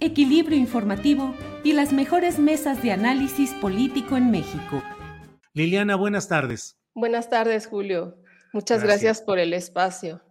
[0.00, 4.82] equilibrio informativo y las mejores mesas de análisis político en México.
[5.52, 6.78] Liliana, buenas tardes.
[6.94, 8.16] Buenas tardes, Julio.
[8.52, 10.22] Muchas gracias, por el espacio.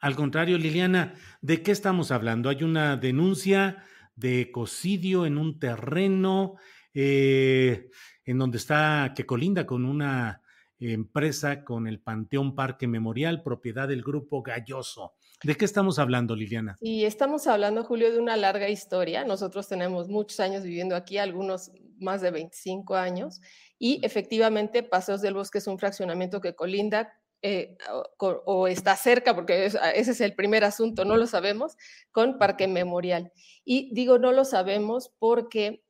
[0.00, 2.48] Al contrario, Liliana, ¿de qué estamos hablando?
[2.48, 3.84] Hay una denuncia
[4.14, 6.56] de ecocidio en un terreno
[6.94, 7.90] eh,
[8.24, 10.42] en donde está, que colinda con una
[10.78, 15.14] empresa, con el Panteón Parque Memorial, propiedad del grupo Galloso.
[15.42, 16.76] ¿De qué estamos hablando, Liliana?
[16.80, 19.24] Y estamos hablando, Julio, de una larga historia.
[19.24, 23.40] Nosotros tenemos muchos años viviendo aquí, algunos más de 25 años,
[23.78, 27.12] y efectivamente Paseos del Bosque es un fraccionamiento que colinda
[27.42, 27.76] eh,
[28.18, 31.76] o, está cerca, porque ese es el primer asunto, no lo sabemos,
[32.10, 33.32] con Parque Memorial.
[33.64, 35.84] Y digo no lo sabemos porque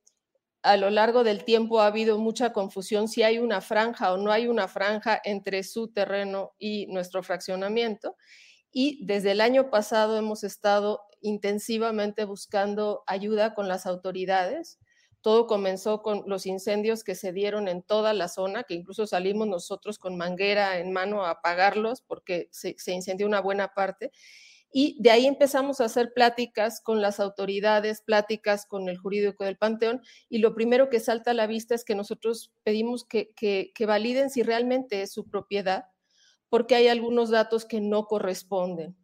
[0.61, 4.31] a lo largo del tiempo ha habido mucha confusión si hay una franja o no
[4.31, 8.17] hay una franja entre su terreno y nuestro fraccionamiento
[8.71, 14.79] y desde el año pasado hemos estado intensivamente buscando ayuda con las autoridades.
[15.21, 19.47] Todo comenzó con los incendios que se dieron en toda la zona, que incluso salimos
[19.47, 24.11] nosotros con manguera en mano a apagarlos porque se, incendió una buena parte.
[24.71, 29.57] Y de ahí empezamos a hacer pláticas con las autoridades, pláticas con el jurídico del
[29.57, 33.85] Panteón, y lo primero que salta a la vista es que nosotros pedimos que, que
[33.85, 35.85] validen si realmente es su propiedad,
[36.49, 38.95] porque hay algunos datos que no corresponden.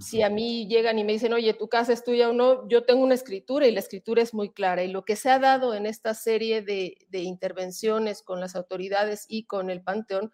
[0.00, 2.84] Si a mí llegan y me dicen, oye, tu casa es tuya o no, yo
[2.84, 4.82] tengo una escritura y la escritura es muy clara.
[4.82, 9.44] Y lo que se ha dado en esta serie de, intervenciones con las autoridades y
[9.44, 10.32] con el Panteón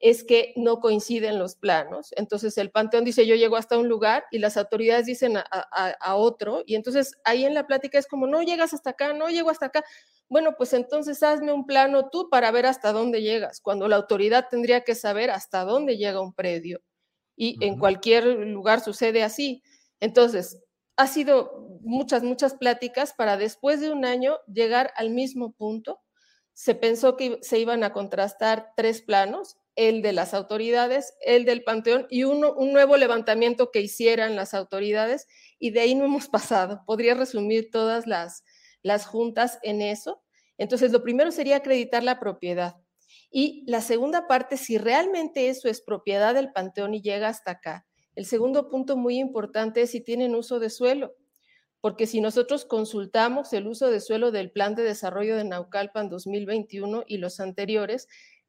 [0.00, 2.12] es que no coinciden los planos.
[2.16, 6.16] Entonces el Panteón dice, yo llego hasta un lugar y las autoridades dicen a, a
[6.16, 6.62] otro.
[6.66, 9.66] Y entonces ahí en la plática es como, no llegas hasta acá, no llego hasta
[9.66, 9.84] acá
[10.28, 14.48] bueno, pues entonces hazme un plano tú para ver hasta dónde llegas, cuando la autoridad
[14.50, 16.82] tendría que saber hasta dónde llega un predio.
[17.36, 19.62] Y en cualquier lugar sucede así.
[20.00, 20.62] Entonces,
[20.96, 26.00] ha sido muchas, muchas pláticas para después de un año llegar al mismo punto.
[26.54, 31.62] Se pensó que se iban a contrastar tres planos, el de las autoridades, el del
[31.62, 35.26] panteón y uno, un nuevo levantamiento que hicieran las autoridades
[35.58, 36.82] y de ahí no hemos pasado.
[36.86, 38.42] Podría resumir todas las,
[38.82, 40.22] las juntas en eso.
[40.58, 42.76] Entonces, lo primero sería acreditar la propiedad.
[43.30, 47.86] Y la segunda parte, si realmente eso es propiedad del panteón y llega hasta acá.
[48.14, 51.14] El segundo punto muy importante es si tienen uso de suelo,
[51.82, 57.04] porque si nosotros consultamos el uso de suelo del Plan de Desarrollo de Naucalpan 2021
[57.06, 58.08] y los anteriores,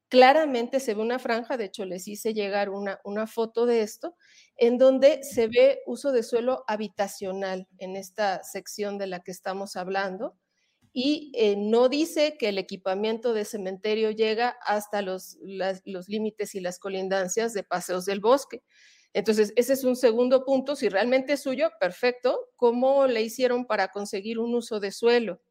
[0.10, 4.16] claramente se ve una franja, de hecho les hice llegar una, una foto de esto,
[4.56, 9.76] en donde se ve uso de suelo habitacional en esta sección de la que estamos
[9.76, 10.38] hablando.
[10.94, 15.38] Y eh, no dice que el equipamiento de cementerio llega hasta los,
[15.86, 18.64] los límites y las colindancias de paseos del bosque.
[19.14, 20.76] Entonces, ese es un segundo punto.
[20.76, 22.50] Si realmente es suyo, perfecto.
[22.56, 25.42] ¿Cómo le hicieron para conseguir un uso de suelo?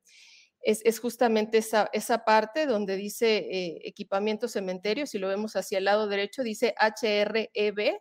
[0.66, 5.84] Es, justamente esa, esa, parte donde dice eh, equipamiento cementerio, si lo vemos hacia el
[5.84, 7.98] lado derecho, dice HREB,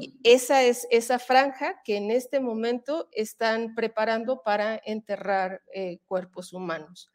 [0.00, 6.54] y esa es esa franja que en este momento están preparando para enterrar eh, cuerpos
[6.54, 7.10] humanos.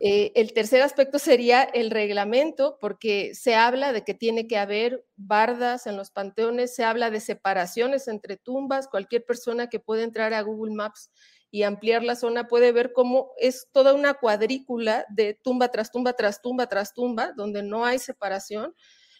[0.00, 5.04] Eh, el tercer aspecto sería el reglamento, porque se habla de que tiene que haber
[5.16, 10.32] bardas en los panteones, se habla de separaciones entre tumbas, cualquier persona que pueda entrar
[10.32, 11.10] a Google Maps
[11.50, 16.12] y ampliar la zona, puede ver cómo es toda una cuadrícula de tumba tras tumba,
[16.12, 18.74] tras tumba, tras tumba, donde no hay separación.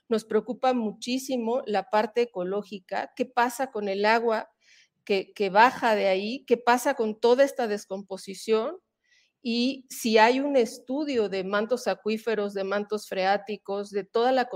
[0.08, 4.50] Nos preocupa muchísimo la parte ecológica, qué pasa con el agua
[5.04, 8.76] que, baja de ahí, qué pasa con toda esta descomposición
[9.40, 14.50] y si hay un estudio de mantos acuíferos, de mantos freáticos, de toda la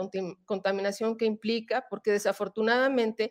[0.44, 3.30] contaminación que implica, porque desafortunadamente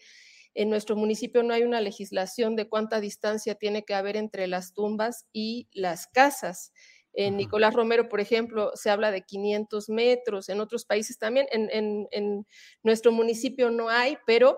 [0.53, 4.73] En nuestro municipio no hay una legislación de cuánta distancia tiene que haber entre las
[4.73, 6.73] tumbas y las casas.
[7.13, 12.07] En Nicolás Romero, por ejemplo, se habla de 500 metros, en otros países también, en,
[12.11, 12.47] en
[12.83, 14.57] nuestro municipio no hay, pero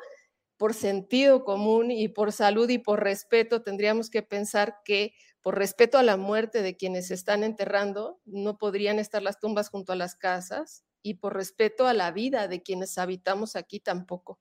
[0.57, 5.97] por sentido común y por salud y por respeto tendríamos que pensar que por respeto
[5.97, 9.97] a la muerte de quienes se están enterrando, no podrían estar las tumbas junto a
[9.97, 14.39] las casas y por respeto a la vida de quienes habitamos aquí tampoco.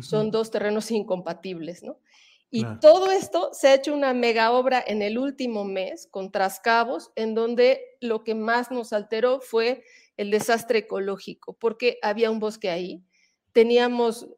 [0.00, 1.98] Son dos terrenos incompatibles, ¿no?
[2.54, 7.10] Y todo esto se ha hecho una mega obra en el último mes con Trascabos,
[7.16, 9.84] en donde lo que más nos alteró fue
[10.18, 13.02] el desastre ecológico, porque había un bosque ahí,
[13.52, 14.28] teníamos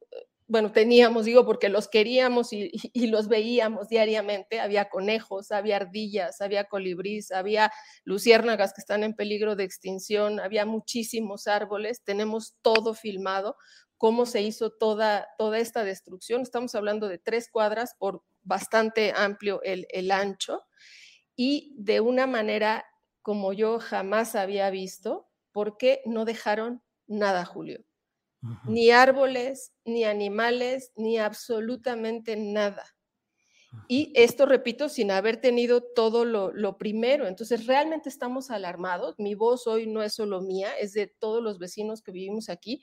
[0.46, 2.70] bueno, teníamos, digo, porque los queríamos y,
[3.06, 4.60] los veíamos diariamente.
[4.60, 7.72] Había conejos, había ardillas, había colibrís, había
[8.04, 12.02] luciérnagas que están en peligro de extinción, había muchísimos árboles.
[12.04, 13.56] Tenemos todo filmado,
[13.96, 16.42] cómo se hizo toda, toda esta destrucción.
[16.42, 20.62] Estamos hablando de tres cuadras por bastante amplio el, el ancho
[21.36, 22.84] y de una manera
[23.22, 27.84] como yo jamás había visto, porque no dejaron nada, Julio
[28.64, 32.84] ni árboles, ni animales, ni absolutamente nada.
[33.88, 37.26] Y esto, repito, sin haber tenido todo lo, primero.
[37.26, 39.16] Entonces, realmente estamos alarmados.
[39.18, 42.82] Mi voz hoy no es solo mía, es de todos los vecinos que vivimos aquí.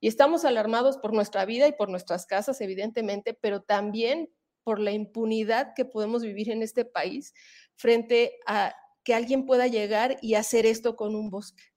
[0.00, 4.30] Y estamos alarmados por nuestra vida y por nuestras casas, evidentemente, pero también
[4.64, 7.34] por la impunidad que podemos vivir en este país
[7.76, 8.74] frente a
[9.04, 11.71] que alguien pueda llegar y hacer esto con un bosque.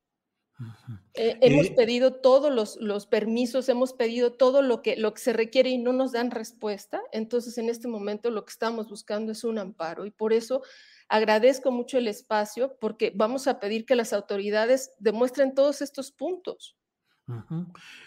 [1.15, 5.69] Eh, hemos pedido todos los, permisos, hemos pedido todo lo que, lo que se requiere
[5.69, 7.01] y no nos dan respuesta.
[7.11, 10.61] Entonces, en este momento lo que estamos buscando es un amparo y por eso
[11.09, 16.77] agradezco mucho el espacio porque vamos a pedir que las autoridades demuestren todos estos puntos.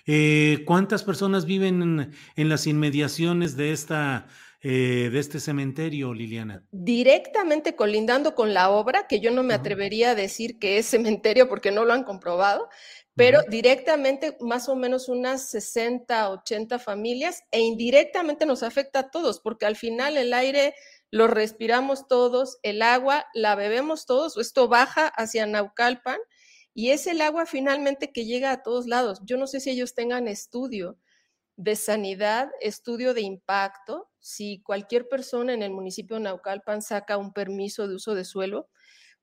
[0.06, 4.28] Eh, ¿Cuántas personas viven en, las inmediaciones de esta
[4.60, 6.64] eh, de este cementerio, Liliana?
[6.72, 11.48] Directamente colindando con la obra, que yo no me atrevería a decir que es cementerio
[11.48, 12.68] porque no lo han comprobado,
[13.14, 19.40] pero directamente más o menos unas 60, 80 familias e indirectamente nos afecta a todos,
[19.40, 20.74] porque al final el aire
[21.10, 26.18] lo respiramos todos, el agua la bebemos todos, esto baja hacia Naucalpan
[26.74, 29.20] y es el agua finalmente que llega a todos lados.
[29.24, 30.96] Yo no sé si ellos tengan estudio
[31.56, 37.32] de sanidad, estudio de impacto, si cualquier persona en el municipio de Naucalpan saca un
[37.32, 38.68] permiso de uso de suelo,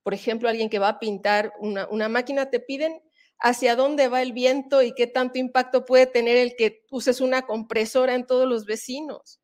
[0.04, 3.02] por ejemplo, alguien que va a pintar una, máquina, te piden
[3.40, 7.42] hacia dónde va el viento y qué tanto impacto puede tener el que uses una
[7.42, 9.42] compresora en todos los vecinos.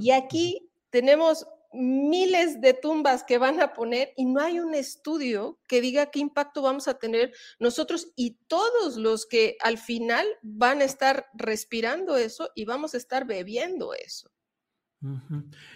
[0.00, 5.58] y aquí tenemos miles de tumbas que van a poner y no hay un estudio
[5.66, 10.80] que diga qué impacto vamos a tener nosotros y todos los que al final van
[10.80, 14.30] a estar respirando eso y vamos a estar bebiendo eso.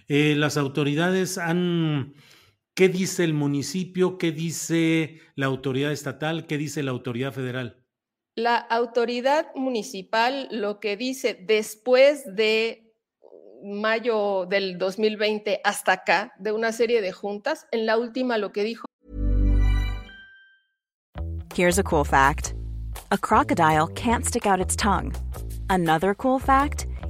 [0.08, 2.14] Eh, las autoridades han,
[2.75, 4.19] ¿qué dice el municipio?
[4.19, 6.46] ¿Qué dice la autoridad estatal?
[6.46, 7.82] ¿Qué dice la autoridad federal?
[8.34, 12.93] La autoridad municipal lo que dice después de
[13.64, 17.67] mayo del 2020 hasta acá de una serie de juntas.
[17.72, 18.87] En la última lo que dijo.
[21.55, 22.55] Here's a cool fact.
[23.11, 25.12] A crocodile can't stick out its tongue.
[25.70, 26.87] Another cool fact,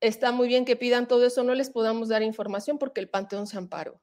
[0.00, 3.46] Está muy bien que pidan todo eso, no les podamos dar información porque el panteón
[3.46, 4.00] se amparó.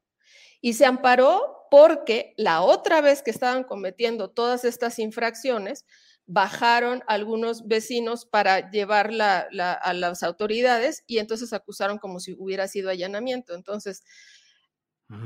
[0.60, 5.84] Y se amparó porque la otra vez que estaban cometiendo todas estas infracciones,
[6.26, 12.90] bajaron algunos vecinos para llevarla a las autoridades y entonces acusaron como si hubiera sido
[12.90, 13.54] allanamiento.
[13.54, 14.04] Entonces,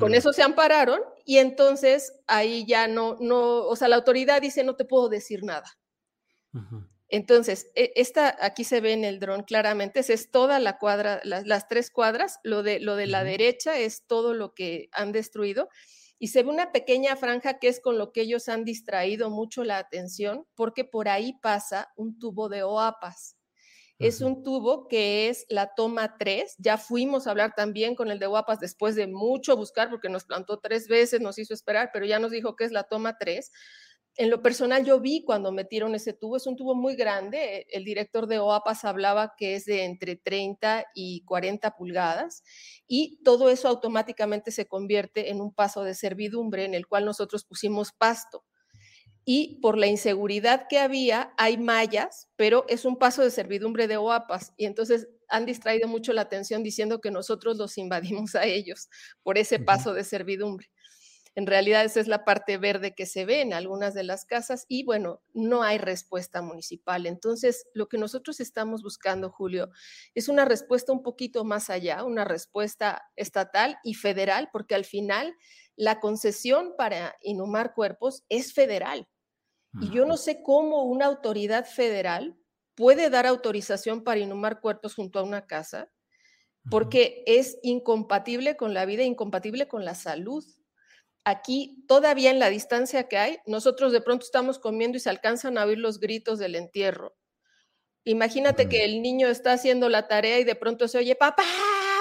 [0.01, 4.65] con eso se ampararon y entonces ahí ya no, no, o sea, la autoridad dice
[4.65, 5.79] no te puedo decir nada.
[7.09, 11.21] Entonces, e, esta aquí se ve en el dron claramente, esa es toda la cuadra,
[11.25, 15.13] las, las tres cuadras, lo de, lo de la derecha es todo lo que han
[15.13, 15.69] destruido
[16.19, 19.65] y se ve una pequeña franja que es con lo que ellos han distraído mucho
[19.65, 23.37] la atención porque por ahí pasa un tubo de OAPAS.
[23.99, 26.57] Es un tubo que es la toma 3.
[26.59, 30.25] Ya fuimos a hablar también con el de OAPAS después de mucho buscar porque nos
[30.25, 33.51] plantó tres veces, nos hizo esperar, pero ya nos dijo que es la toma 3
[34.17, 37.85] en lo personal yo vi cuando metieron ese tubo, es un tubo muy grande, el
[37.85, 42.43] director de OAPAS hablaba que es de entre 30 y 40 pulgadas
[42.87, 47.45] y todo eso automáticamente se convierte en un paso de servidumbre en el cual nosotros
[47.45, 48.45] pusimos pasto.
[49.29, 53.97] Y por la inseguridad que había, hay mallas, pero es un paso de servidumbre de
[53.97, 54.53] OAPAS.
[54.57, 58.89] Y entonces han distraído mucho la atención diciendo que nosotros los invadimos a ellos
[59.25, 60.69] por ese paso de servidumbre.
[61.37, 64.65] En realidad esa es la parte verde que se ve en algunas de las casas
[64.69, 67.05] y bueno, no hay respuesta municipal.
[67.05, 69.69] Entonces, lo que nosotros estamos buscando, Julio,
[70.15, 75.35] es una respuesta un poquito más allá, una respuesta estatal y federal, porque al final
[75.77, 79.07] la concesión para inhumar cuerpos es federal.
[79.83, 82.35] Y yo no sé cómo una autoridad federal
[82.75, 85.93] puede dar autorización para inhumar cuerpos junto a una casa,
[86.71, 90.43] porque es incompatible con la vida, incompatible con la salud
[91.27, 95.59] aquí todavía en la distancia que hay, nosotros de pronto estamos comiendo y se alcanzan
[95.59, 97.17] a oír los gritos del entierro.
[98.05, 101.43] Imagínate que el niño está haciendo la tarea y de pronto se oye, papá,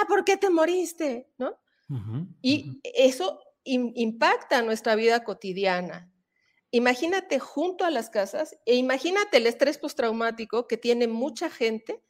[0.08, 1.28] ¿por qué te moriste?
[1.38, 1.58] ¿No?
[2.42, 6.12] y eso impacta nuestra vida cotidiana.
[6.70, 12.02] Imagínate junto a las casas e imagínate el estrés postraumático que tiene mucha gente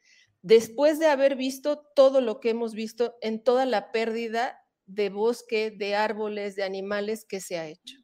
[0.42, 5.70] después de haber visto todo lo que hemos visto en toda la pérdida de bosque,
[5.70, 7.96] de árboles, de animales que se ha hecho.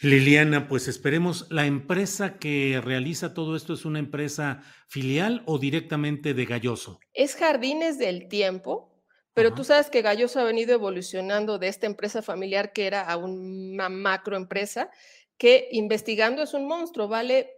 [0.00, 6.34] Liliana, pues esperemos, ¿la empresa que realiza todo esto es una empresa filial o directamente
[6.34, 7.00] de Galloso?
[7.12, 9.02] Es Jardines del Tiempo,
[9.34, 13.16] pero tú sabes que Galloso ha venido evolucionando de esta empresa familiar que era a
[13.16, 14.90] una macroempresa
[15.36, 17.50] que investigando es un monstruo, vale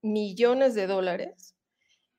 [0.00, 1.54] millones de dólares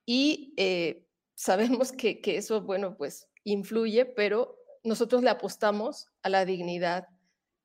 [0.05, 6.45] y eh, sabemos que, que eso, bueno, pues influye, pero nosotros le apostamos a la
[6.45, 7.07] dignidad,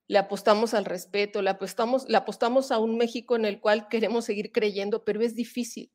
[0.09, 4.25] le apostamos al respeto, le apostamos, le apostamos a un México en el cual queremos
[4.25, 5.93] seguir creyendo, pero es difícil,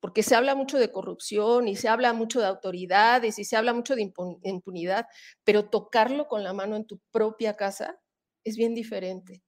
[0.00, 3.74] porque se habla mucho de corrupción y se habla mucho de autoridades y se habla
[3.74, 5.06] mucho de impunidad,
[5.44, 7.98] pero tocarlo con la mano en tu propia casa
[8.44, 9.42] es bien diferente.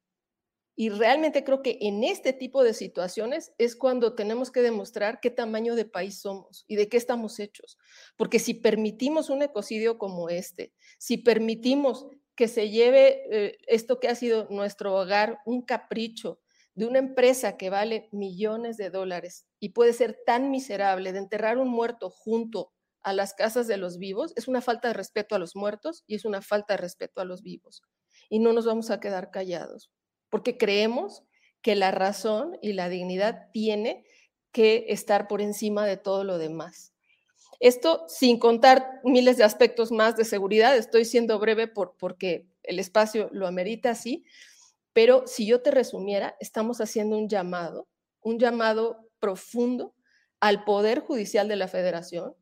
[0.81, 5.29] Y realmente creo que en este tipo de situaciones es cuando tenemos que demostrar qué
[5.29, 7.79] tamaño de país somos y de qué estamos hechos.
[8.17, 12.07] Porque si permitimos un ecocidio como este, si permitimos
[12.37, 16.39] que se lleve eh, esto que ha sido nuestro hogar, un capricho
[16.77, 21.59] de una empresa que vale millones de dólares y puede ser tan miserable de enterrar
[21.59, 25.41] un muerto junto a las casas de los vivos, es una falta de respeto a
[25.41, 27.83] los muertos y es una falta de respeto a los vivos.
[28.31, 29.91] Y no nos vamos a quedar callados
[30.31, 31.23] porque creemos
[31.63, 34.05] que la razón y la dignidad tiene
[34.53, 36.93] que estar por encima de todo lo demás.
[37.61, 42.79] Esto sin contar miles de aspectos más de seguridad, estoy siendo breve por, porque el
[42.79, 44.25] espacio lo amerita así,
[44.93, 47.89] pero si yo te resumiera, estamos haciendo un llamado,
[48.21, 49.95] un llamado profundo
[50.41, 52.35] al Poder Judicial de la Federación,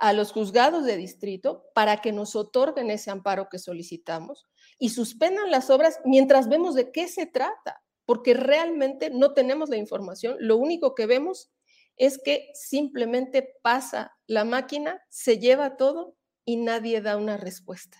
[0.00, 4.46] a los juzgados de distrito, para que nos otorguen ese amparo que solicitamos,
[4.78, 9.76] y suspendan las obras mientras vemos de qué se trata, porque realmente no tenemos la
[9.76, 10.36] información.
[10.40, 11.52] Lo único que vemos
[11.96, 16.16] es que simplemente pasa la máquina, se lleva todo
[16.46, 17.98] y nadie da una respuesta.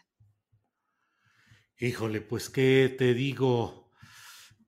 [1.78, 3.90] Híjole, pues qué te digo,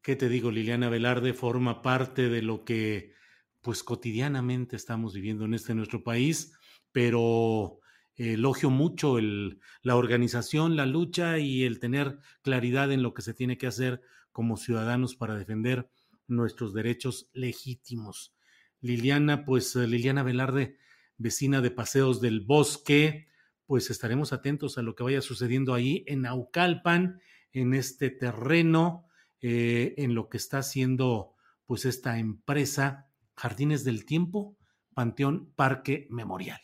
[0.02, 3.14] qué te digo, Liliana Velarde forma parte de lo que
[3.62, 6.52] pues cotidianamente estamos viviendo en este nuestro país,
[6.92, 7.80] pero
[8.16, 13.58] elogio mucho la organización, la lucha y el tener claridad en lo que se tiene
[13.58, 15.90] que hacer como ciudadanos para defender
[16.26, 18.34] nuestros derechos legítimos.
[18.80, 20.76] Liliana, pues eh, Liliana Velarde,
[21.16, 23.28] vecina de Paseos del Bosque,
[23.66, 27.20] pues estaremos atentos a lo que vaya sucediendo ahí en Aucalpan,
[27.52, 29.06] en este terreno,
[29.40, 31.34] eh, en lo que está haciendo
[31.64, 34.56] pues esta empresa Jardines del Tiempo,
[34.94, 36.60] Panteón Parque Memorial.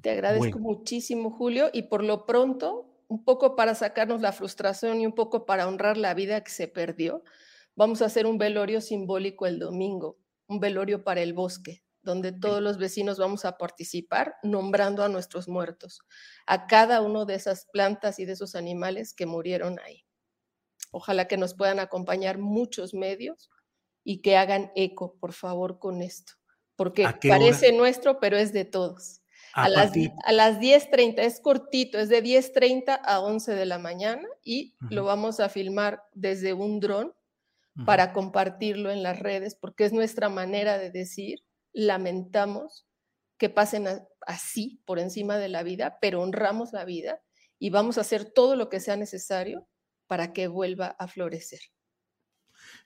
[0.00, 5.06] Te agradezco muchísimo, Julio, y por lo pronto, un poco para sacarnos la frustración y
[5.06, 7.24] un poco para honrar la vida que se perdió,
[7.74, 12.62] vamos a hacer un velorio simbólico el domingo, un velorio para el bosque, donde todos
[12.62, 16.00] los vecinos vamos a participar nombrando a nuestros muertos,
[16.46, 20.04] a cada uno de esas plantas y de esos animales que murieron ahí.
[20.90, 23.50] Ojalá que nos puedan acompañar muchos medios
[24.04, 26.34] y que hagan eco, por favor, con esto,
[26.76, 29.21] porque parece nuestro, pero es de todos.
[29.54, 29.92] A, las,
[30.24, 35.04] a las 10.30, es cortito, es de 10.30 a 11 de la mañana y lo
[35.04, 37.14] vamos a filmar desde un dron
[37.86, 41.42] para compartirlo en las redes, porque es nuestra manera de decir,
[41.72, 42.86] lamentamos
[43.38, 43.88] que pasen
[44.26, 47.22] así por encima de la vida, pero honramos la vida
[47.58, 49.66] y vamos a hacer todo lo que sea necesario
[50.06, 51.60] para que vuelva a florecer.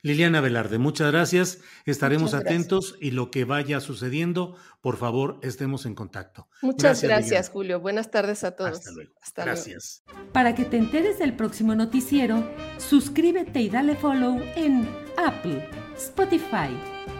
[0.06, 1.58] Liliana Velarde, muchas gracias.
[1.84, 6.46] Estaremos atentos y lo que vaya sucediendo, por favor, estemos en contacto.
[6.62, 7.80] Muchas gracias, Julio.
[7.80, 8.78] Buenas tardes a todos.
[8.78, 9.10] Hasta luego.
[9.34, 10.04] gracias.
[10.32, 12.48] Para que te enteres del próximo noticiero,
[12.78, 16.70] suscríbete y dale follow en Apple, Spotify,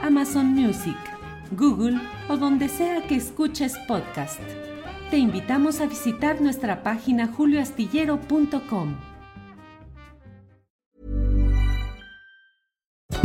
[0.01, 0.97] Amazon Music,
[1.51, 4.41] Google o donde sea que escuches podcast.
[5.11, 9.16] Te invitamos a visitar nuestra página julioastillero.com.